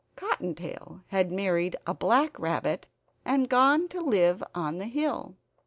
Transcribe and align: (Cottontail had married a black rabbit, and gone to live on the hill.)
(Cottontail 0.15 1.01
had 1.09 1.31
married 1.31 1.75
a 1.85 1.93
black 1.93 2.39
rabbit, 2.39 2.87
and 3.23 3.47
gone 3.47 3.87
to 3.89 4.01
live 4.01 4.43
on 4.55 4.79
the 4.79 4.87
hill.) 4.87 5.35